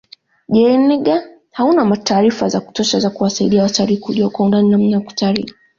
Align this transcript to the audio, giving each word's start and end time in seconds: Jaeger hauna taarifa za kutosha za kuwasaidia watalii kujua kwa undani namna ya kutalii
Jaeger 0.47 1.29
hauna 1.51 1.95
taarifa 1.97 2.49
za 2.49 2.59
kutosha 2.59 2.99
za 2.99 3.09
kuwasaidia 3.09 3.63
watalii 3.63 3.97
kujua 3.97 4.29
kwa 4.29 4.45
undani 4.45 4.69
namna 4.69 4.87
ya 4.97 4.99
kutalii 4.99 5.45